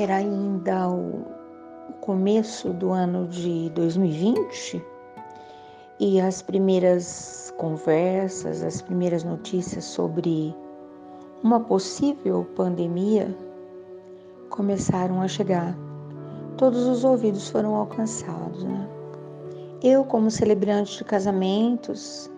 [0.00, 1.24] era ainda o,
[2.00, 4.84] começo do ano de 2020
[5.98, 10.54] e as primeiras conversas, as primeiras notícias sobre
[11.42, 13.34] uma possível pandemia
[14.50, 15.74] começaram a chegar.
[16.58, 18.62] Todos os ouvidos foram alcançados.
[18.64, 18.88] Né?
[19.82, 22.30] Eu, como celebrante de casamentos,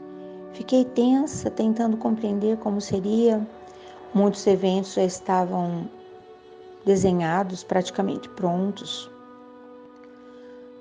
[0.53, 3.45] fiquei tensa tentando compreender como seria.
[4.15, 5.89] Muitos eventos já estavam
[6.87, 9.11] desenhados, praticamente prontos.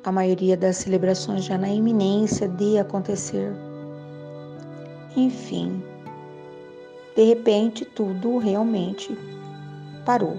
[0.03, 3.51] A maioria das celebrações já na iminência de acontecer.
[5.17, 5.83] Enfim,
[7.15, 9.17] de repente tudo realmente
[10.05, 10.37] parou.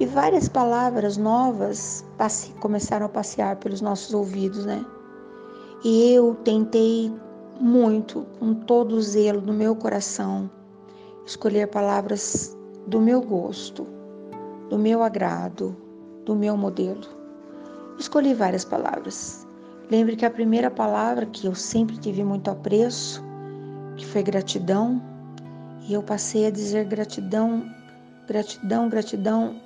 [0.00, 2.04] E várias palavras novas
[2.58, 4.84] começaram a passear pelos nossos ouvidos, né?
[5.84, 7.12] E eu tentei
[7.60, 10.50] muito, com todo o zelo do meu coração,
[11.24, 13.86] escolher palavras do meu gosto,
[14.70, 15.76] do meu agrado,
[16.24, 17.00] do meu modelo.
[17.98, 19.44] Escolhi várias palavras.
[19.90, 23.20] Lembre que a primeira palavra que eu sempre tive muito apreço,
[23.96, 25.02] que foi gratidão,
[25.88, 27.68] e eu passei a dizer gratidão,
[28.28, 29.56] gratidão, gratidão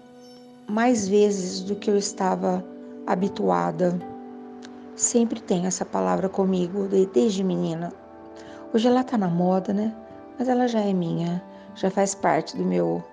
[0.66, 2.64] mais vezes do que eu estava
[3.06, 4.00] habituada.
[4.97, 7.92] Sempre tenho essa palavra comigo desde menina.
[8.72, 9.94] Hoje ela tá na moda, né?
[10.38, 11.44] Mas ela já é minha,
[11.75, 13.05] já faz parte do meu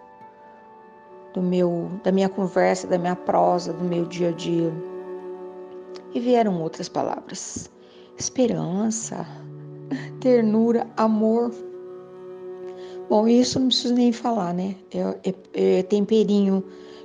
[1.33, 4.71] do meu da minha conversa, da minha prosa, do meu dia a dia.
[6.13, 7.69] E vieram outras palavras:
[8.17, 9.25] esperança,
[10.19, 11.51] ternura, amor.
[13.09, 14.75] Bom, isso não preciso nem falar, né?
[14.93, 16.63] É, é, é temperinho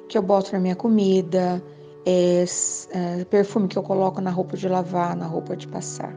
[0.08, 1.62] que eu boto na minha comida,
[2.04, 2.44] é,
[2.90, 6.14] é, perfume que eu coloco na roupa de lavar, na roupa de passar.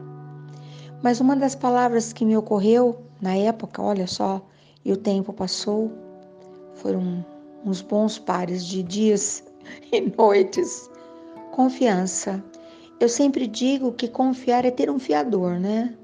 [1.02, 4.40] Mas uma das palavras que me ocorreu na época, olha só,
[4.84, 5.90] e o tempo passou,
[6.74, 7.24] foram
[7.64, 9.44] uns bons pares de dias
[9.92, 10.90] e noites.
[11.52, 12.42] Confiança.
[12.98, 15.94] Eu sempre digo que confiar é ter um fiador, né?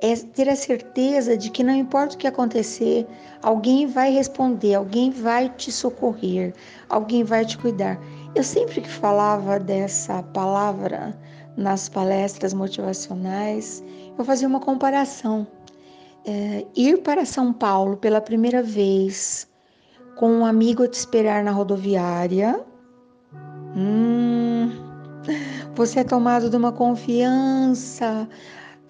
[0.00, 3.06] é ter a certeza de que não importa o que acontecer,
[3.42, 6.54] alguém vai responder, alguém vai te socorrer,
[6.88, 7.98] alguém vai te cuidar.
[8.34, 11.18] Eu sempre que falava dessa palavra
[11.56, 13.82] nas palestras motivacionais,
[14.16, 15.46] eu fazia uma comparação.
[16.24, 19.48] É, ir para São Paulo pela primeira vez
[20.18, 22.60] com um amigo a te esperar na rodoviária.
[23.74, 24.70] Hum,
[25.74, 28.28] você é tomado de uma confiança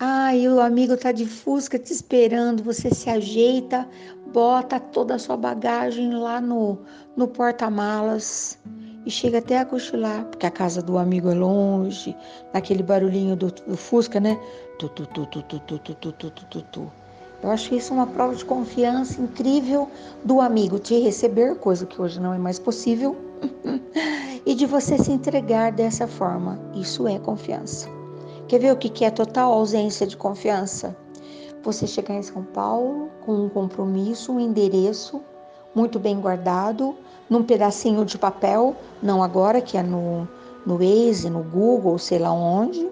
[0.01, 3.89] Ai, o amigo tá de fusca te esperando, você se ajeita,
[4.33, 6.79] bota toda a sua bagagem lá no,
[7.17, 8.57] no porta-malas
[9.05, 12.17] e chega até a cochilar, porque a casa do amigo é longe,
[12.55, 14.39] naquele barulhinho do, do fusca, né?
[14.79, 16.93] Tu, tu, tu, tu, tu, tu, tu, tu, tu, tu, tu.
[17.43, 19.89] Eu acho isso uma prova de confiança incrível
[20.25, 23.17] do amigo te receber, coisa que hoje não é mais possível,
[24.45, 26.59] e de você se entregar dessa forma.
[26.75, 27.89] Isso é confiança.
[28.49, 30.97] Quer ver o que é total ausência de confiança?
[31.63, 35.21] Você chegar em São Paulo com um compromisso, um endereço
[35.75, 36.97] muito bem guardado,
[37.29, 40.27] num pedacinho de papel, não agora que é no,
[40.67, 42.89] no Waze, no Google, sei lá onde,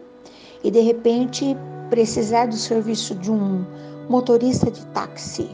[0.63, 1.57] e de repente
[1.89, 3.65] precisar do serviço de um
[4.09, 5.49] motorista de táxi,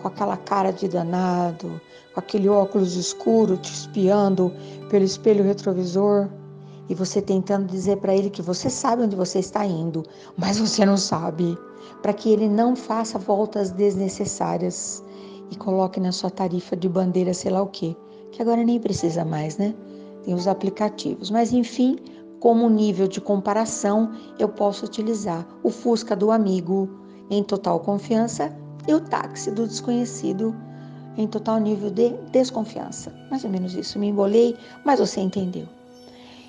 [0.00, 1.80] com aquela cara de danado,
[2.12, 4.52] com aquele óculos escuro te espiando
[4.90, 6.28] pelo espelho retrovisor
[6.88, 10.04] e você tentando dizer para ele que você sabe onde você está indo,
[10.36, 11.58] mas você não sabe,
[12.02, 15.02] para que ele não faça voltas desnecessárias
[15.50, 17.96] e coloque na sua tarifa de bandeira sei lá o quê,
[18.30, 19.74] que agora nem precisa mais, né?
[20.22, 21.96] Tem os aplicativos, mas enfim,
[22.40, 26.88] como nível de comparação, eu posso utilizar o Fusca do amigo
[27.30, 28.52] em total confiança
[28.86, 30.54] e o táxi do desconhecido
[31.16, 33.12] em total nível de desconfiança.
[33.30, 35.66] Mais ou menos isso, me embolei, mas você entendeu.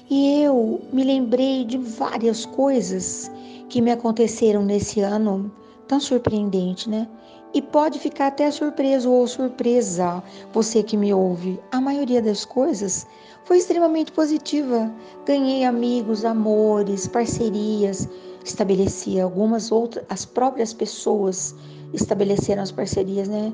[0.09, 3.31] E eu me lembrei de várias coisas
[3.69, 5.51] que me aconteceram nesse ano,
[5.87, 7.07] tão surpreendente, né?
[7.53, 10.21] E pode ficar até surpreso ou surpresa,
[10.53, 11.59] você que me ouve.
[11.71, 13.07] A maioria das coisas
[13.45, 14.93] foi extremamente positiva.
[15.25, 18.07] Ganhei amigos, amores, parcerias,
[18.49, 21.55] estabeleci algumas outras, as próprias pessoas
[21.93, 23.53] estabeleceram as parcerias, né?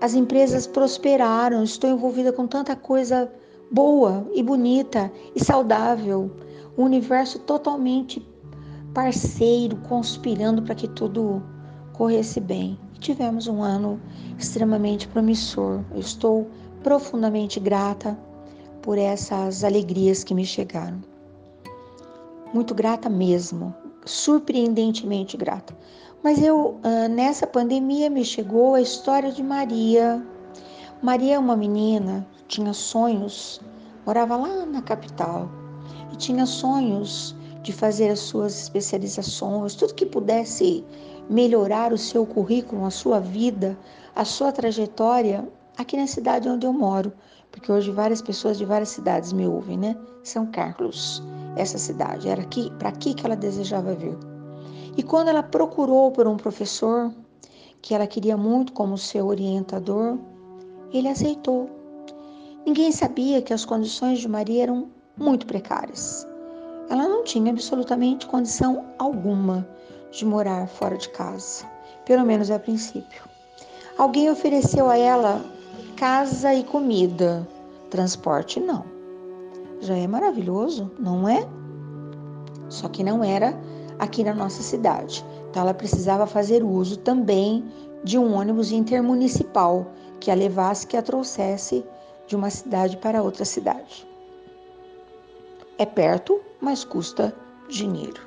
[0.00, 3.30] As empresas prosperaram, estou envolvida com tanta coisa
[3.70, 6.30] boa e bonita e saudável,
[6.76, 8.26] um universo totalmente
[8.94, 11.42] parceiro, conspirando para que tudo
[11.92, 12.78] corresse bem.
[12.98, 14.00] Tivemos um ano
[14.38, 15.84] extremamente promissor.
[15.92, 16.48] Eu estou
[16.82, 18.18] profundamente grata
[18.82, 21.00] por essas alegrias que me chegaram.
[22.52, 23.74] Muito grata mesmo,
[24.04, 25.76] surpreendentemente grata.
[26.22, 30.24] Mas eu, ah, nessa pandemia, me chegou a história de Maria.
[31.02, 33.60] Maria é uma menina tinha sonhos,
[34.04, 35.48] morava lá na capital
[36.12, 40.84] e tinha sonhos de fazer as suas especializações, tudo que pudesse
[41.28, 43.78] melhorar o seu currículo, a sua vida,
[44.16, 45.48] a sua trajetória
[45.78, 47.12] aqui na cidade onde eu moro,
[47.52, 49.96] porque hoje várias pessoas de várias cidades me ouvem, né?
[50.24, 51.22] São Carlos,
[51.56, 54.16] essa cidade, era aqui, para aqui que ela desejava vir.
[54.96, 57.12] E quando ela procurou por um professor
[57.80, 60.18] que ela queria muito como seu orientador,
[60.92, 61.70] ele aceitou.
[62.66, 66.26] Ninguém sabia que as condições de Maria eram muito precárias.
[66.88, 69.66] Ela não tinha absolutamente condição alguma
[70.10, 71.64] de morar fora de casa,
[72.04, 73.22] pelo menos a princípio.
[73.96, 75.44] Alguém ofereceu a ela
[75.96, 77.46] casa e comida,
[77.90, 78.99] transporte não.
[79.80, 81.46] Já é maravilhoso, não é?
[82.68, 83.58] Só que não era
[83.98, 85.24] aqui na nossa cidade.
[85.50, 87.64] Então ela precisava fazer uso também
[88.04, 89.86] de um ônibus intermunicipal
[90.20, 91.84] que a levasse, que a trouxesse
[92.26, 94.06] de uma cidade para outra cidade.
[95.78, 97.34] É perto, mas custa
[97.68, 98.20] dinheiro.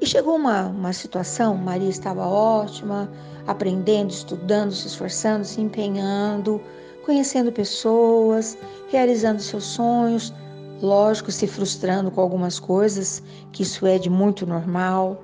[0.00, 3.10] E chegou uma, uma situação, Maria estava ótima,
[3.46, 6.60] aprendendo, estudando, se esforçando, se empenhando,
[7.06, 8.58] conhecendo pessoas,
[8.88, 10.34] realizando seus sonhos,
[10.82, 13.22] lógico, se frustrando com algumas coisas,
[13.52, 15.22] que isso é de muito normal.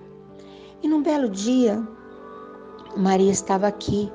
[0.80, 1.82] E num belo dia,
[2.96, 4.10] Maria estava aqui,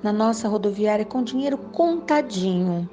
[0.00, 2.88] na nossa rodoviária, com dinheiro contadinho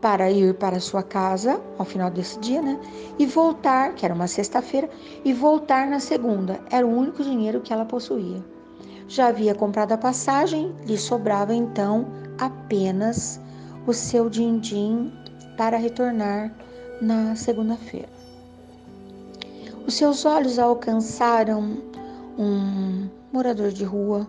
[0.00, 2.80] para ir para sua casa ao final desse dia, né?
[3.18, 4.88] E voltar, que era uma sexta-feira,
[5.24, 6.58] e voltar na segunda.
[6.70, 8.42] Era o único dinheiro que ela possuía.
[9.06, 13.40] Já havia comprado a passagem, lhe sobrava então apenas
[13.86, 15.12] o seu din-din
[15.56, 16.52] para retornar
[17.00, 18.08] na segunda-feira.
[19.86, 21.78] Os seus olhos alcançaram
[22.38, 24.26] um morador de rua,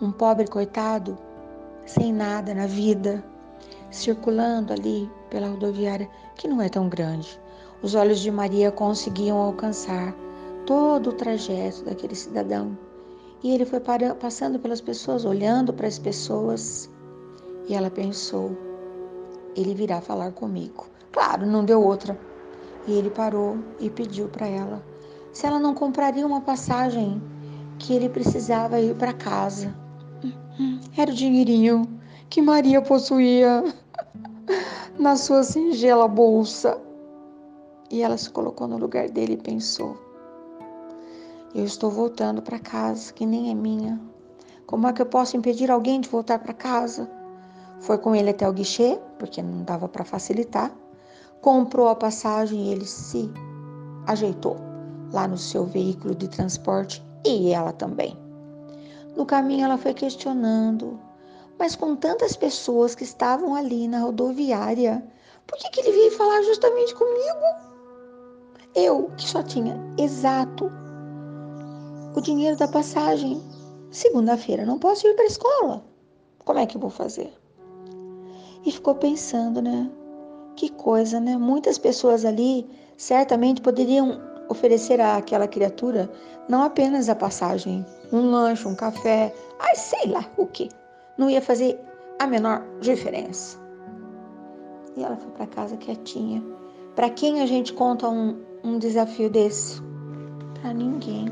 [0.00, 1.18] um pobre coitado,
[1.86, 3.24] sem nada na vida,
[3.90, 7.40] circulando ali pela rodoviária, que não é tão grande.
[7.82, 10.14] Os olhos de Maria conseguiam alcançar
[10.66, 12.76] todo o trajeto daquele cidadão.
[13.42, 13.80] E ele foi
[14.18, 16.90] passando pelas pessoas, olhando para as pessoas,
[17.66, 18.56] e ela pensou:
[19.56, 20.86] ele virá falar comigo.
[21.12, 22.18] Claro, não deu outra.
[22.86, 24.82] E ele parou e pediu para ela
[25.34, 27.20] se ela não compraria uma passagem
[27.78, 29.74] que ele precisava ir para casa.
[30.96, 31.82] Era o dinheirinho
[32.30, 33.64] que Maria possuía
[34.98, 36.80] na sua singela bolsa.
[37.90, 39.98] E ela se colocou no lugar dele e pensou:
[41.52, 44.00] Eu estou voltando para casa, que nem é minha.
[44.66, 47.10] Como é que eu posso impedir alguém de voltar para casa?
[47.80, 50.70] Foi com ele até o guichê, porque não dava para facilitar.
[51.40, 53.30] Comprou a passagem e ele se
[54.06, 54.56] ajeitou
[55.12, 58.18] lá no seu veículo de transporte e ela também.
[59.16, 60.98] No caminho ela foi questionando
[61.58, 65.04] mas com tantas pessoas que estavam ali na rodoviária,
[65.46, 67.44] por que, que ele veio falar justamente comigo?
[68.74, 70.70] Eu, que só tinha exato
[72.14, 73.40] o dinheiro da passagem.
[73.90, 75.84] Segunda-feira não posso ir para a escola.
[76.44, 77.32] Como é que eu vou fazer?
[78.64, 79.90] E ficou pensando, né?
[80.56, 81.36] Que coisa, né?
[81.36, 82.66] Muitas pessoas ali
[82.96, 86.10] certamente poderiam oferecer àquela criatura
[86.48, 90.68] não apenas a passagem, um lanche, um café, ai sei lá o que
[91.16, 91.78] não ia fazer
[92.18, 93.58] a menor diferença.
[94.96, 96.42] E ela foi para casa quietinha.
[96.94, 99.82] Para quem a gente conta um, um desafio desse?
[100.60, 101.26] Para ninguém.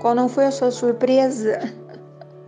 [0.00, 1.58] Qual não foi a sua surpresa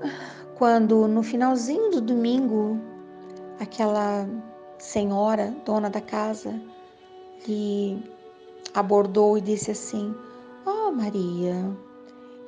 [0.56, 2.80] quando no finalzinho do domingo
[3.60, 4.28] aquela
[4.78, 6.60] senhora, dona da casa,
[7.46, 8.02] lhe
[8.74, 10.14] abordou e disse assim:
[10.66, 11.54] oh, Maria,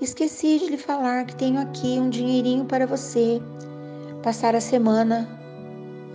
[0.00, 3.40] Esqueci de lhe falar que tenho aqui um dinheirinho para você
[4.23, 5.26] passar a semana.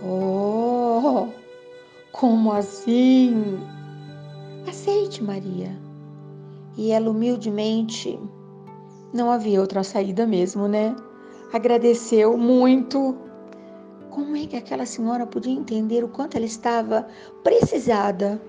[0.04, 1.28] Oh,
[2.12, 3.58] como assim?
[4.68, 5.76] Aceite, Maria.
[6.76, 8.20] E ela humildemente,
[9.12, 10.94] não havia outra saída mesmo, né?
[11.52, 13.16] Agradeceu muito.
[14.10, 17.06] Como é que aquela senhora podia entender o quanto ela estava
[17.44, 18.40] precisada?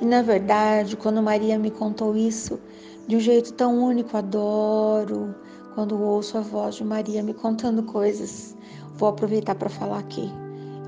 [0.00, 2.58] E na verdade, quando Maria me contou isso,
[3.06, 5.34] de um jeito tão único, adoro
[5.74, 8.56] quando ouço a voz de Maria me contando coisas.
[8.96, 10.28] Vou aproveitar para falar aqui.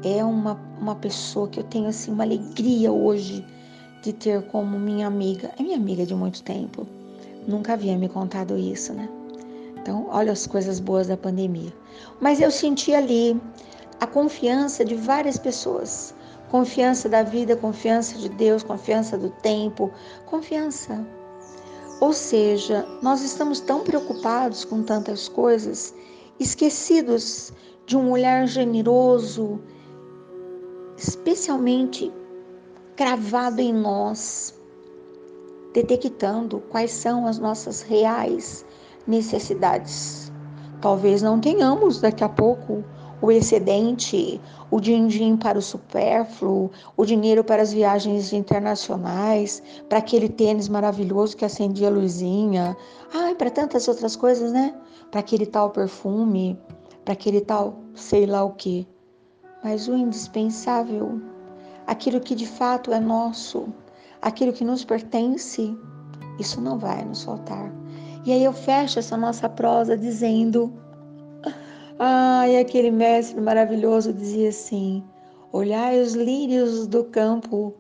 [0.03, 3.47] É uma, uma pessoa que eu tenho assim uma alegria hoje
[4.03, 5.53] de ter como minha amiga.
[5.59, 6.87] É minha amiga de muito tempo.
[7.47, 9.09] Nunca havia me contado isso, né?
[9.81, 11.73] Então, olha as coisas boas da pandemia.
[12.21, 13.41] Mas eu senti ali
[14.01, 16.15] a confiança de várias pessoas.
[16.51, 19.91] Confiança da vida, confiança de Deus, confiança do tempo,
[20.27, 21.07] confiança
[22.01, 25.95] ou seja, nós estamos tão preocupados com tantas coisas,
[26.39, 27.53] esquecidos
[27.85, 29.61] de um olhar generoso
[30.97, 32.13] especialmente
[32.97, 34.55] cravado em nós,
[35.75, 38.65] detectando quais são as nossas reais
[39.07, 40.33] necessidades.
[40.81, 42.83] Talvez não tenhamos daqui a pouco
[43.23, 50.29] o excedente, o din-din para o supérfluo, o dinheiro para as viagens internacionais, para aquele
[50.29, 52.77] tênis maravilhoso que acendia a luzinha,
[53.13, 54.75] ai, para tantas outras coisas, né?
[55.11, 56.59] Para aquele tal perfume,
[57.05, 58.87] para aquele tal sei lá o que.
[59.63, 61.21] Mas o indispensável,
[61.87, 63.69] aquilo que de fato é nosso,
[64.23, 65.77] aquilo que nos pertence,
[66.39, 67.71] isso não vai nos faltar.
[68.25, 70.73] E aí eu fecho essa nossa prosa dizendo
[72.03, 75.05] ah, e aquele mestre maravilhoso dizia assim:
[75.53, 77.75] Olhai os lírios do campo,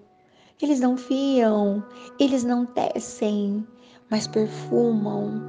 [0.60, 1.82] eles não fiam,
[2.18, 3.66] eles não tecem,
[4.10, 5.40] mas perfumam.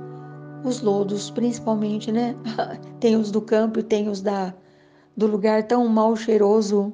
[0.63, 2.33] Os lodos, principalmente, né?
[3.01, 4.53] tem os do campo e tem os da,
[5.17, 6.93] do lugar tão mal cheiroso.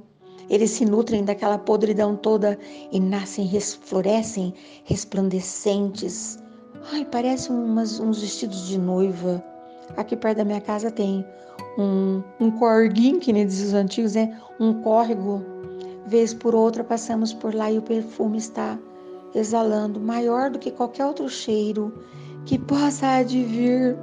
[0.50, 2.58] Eles se nutrem daquela podridão toda
[2.92, 4.52] e nascem, florescem
[4.84, 6.40] resplandecentes.
[6.92, 9.44] Ai, parecem umas, uns vestidos de noiva.
[9.96, 11.24] Aqui perto da minha casa tem
[11.78, 14.40] um, um corguinho, que nem diz os antigos, né?
[14.60, 15.46] Um córrego.
[16.06, 18.80] Vez por outra passamos por lá e o perfume está
[19.36, 21.94] exalando maior do que qualquer outro cheiro
[22.46, 23.98] que possa advir.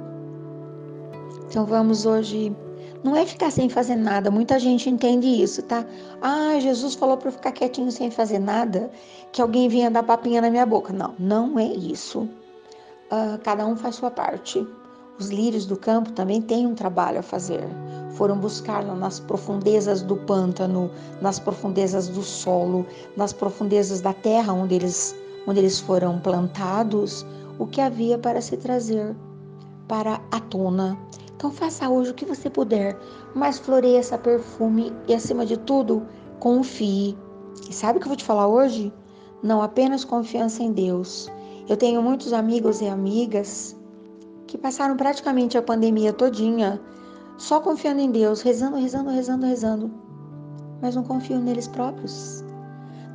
[1.47, 2.55] Então vamos hoje.
[3.03, 5.85] Não é ficar sem fazer nada, muita gente entende isso, tá?
[6.21, 8.89] Ah, Jesus falou para eu ficar quietinho sem fazer nada,
[9.31, 10.91] que alguém vinha dar papinha na minha boca.
[10.91, 12.21] Não, não é isso.
[13.11, 14.65] Uh, cada um faz sua parte.
[15.17, 17.63] Os lírios do campo também têm um trabalho a fazer.
[18.15, 20.91] Foram buscar nas profundezas do pântano,
[21.21, 25.15] nas profundezas do solo, nas profundezas da terra onde eles,
[25.47, 27.25] onde eles foram plantados,
[27.57, 29.15] o que havia para se trazer
[29.87, 30.97] para a tona.
[31.35, 32.97] Então faça hoje o que você puder,
[33.33, 36.05] mas floresça perfume e acima de tudo,
[36.39, 37.17] confie.
[37.69, 38.91] E sabe o que eu vou te falar hoje?
[39.41, 41.31] Não apenas confiança em Deus.
[41.69, 43.74] Eu tenho muitos amigos e amigas
[44.55, 46.81] que passaram praticamente a pandemia todinha
[47.37, 49.91] só confiando em Deus, rezando, rezando, rezando, rezando,
[50.81, 52.41] mas não confiam neles próprios.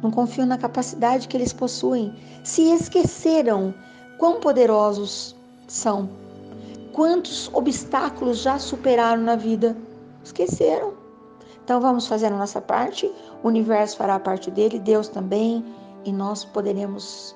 [0.03, 2.15] Não confiam na capacidade que eles possuem.
[2.45, 3.75] Se esqueceram
[4.19, 5.35] quão poderosos
[5.67, 6.11] são.
[6.93, 9.75] Quantos obstáculos já superaram na vida?
[10.23, 10.93] Esqueceram.
[11.65, 13.11] Então vamos fazer a nossa parte,
[13.43, 15.65] o universo fará a parte dele, Deus também,
[16.05, 17.35] e nós poderemos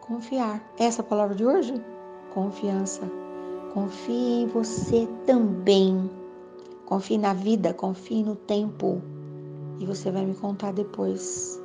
[0.00, 0.62] confiar.
[0.78, 1.93] Essa é a palavra de hoje?
[2.34, 3.02] Confiança.
[3.72, 6.10] Confie em você também.
[6.84, 9.00] Confie na vida, confie no tempo.
[9.78, 11.60] E você vai me contar depois.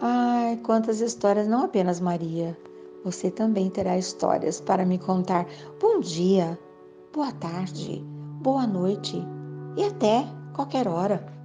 [0.00, 2.56] Ai, quantas histórias, não apenas Maria.
[3.04, 5.46] Você também terá histórias para me contar.
[5.80, 6.58] Bom dia,
[7.12, 8.04] boa tarde,
[8.40, 9.22] boa noite
[9.76, 10.24] e até
[10.54, 11.37] qualquer hora.